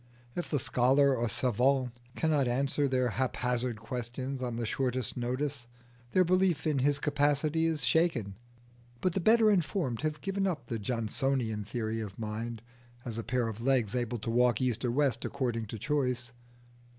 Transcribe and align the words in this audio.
If 0.35 0.49
the 0.49 0.57
scholar 0.57 1.15
or 1.15 1.29
savant 1.29 1.91
cannot 2.15 2.47
answer 2.47 2.87
their 2.87 3.09
haphazard 3.09 3.77
questions 3.79 4.41
on 4.41 4.55
the 4.55 4.65
shortest 4.65 5.15
notice, 5.15 5.67
their 6.11 6.23
belief 6.23 6.65
in 6.65 6.79
his 6.79 6.97
capacity 6.97 7.67
is 7.67 7.85
shaken. 7.85 8.33
But 8.99 9.13
the 9.13 9.19
better 9.19 9.51
informed 9.51 10.01
have 10.01 10.19
given 10.21 10.47
up 10.47 10.65
the 10.65 10.79
Johnsonian 10.79 11.65
theory 11.65 11.99
of 12.01 12.17
mind 12.17 12.63
as 13.05 13.19
a 13.19 13.23
pair 13.23 13.47
of 13.47 13.61
legs 13.61 13.93
able 13.93 14.17
to 14.17 14.31
walk 14.31 14.59
east 14.59 14.83
or 14.83 14.89
west 14.91 15.23
according 15.23 15.67
to 15.67 15.77
choice. 15.77 16.31